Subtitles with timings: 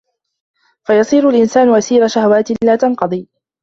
[0.83, 3.29] فَيَصِيرُ الْإِنْسَانُ أَسِيرَ شَهَوَاتٍ لَا تَنْقَضِي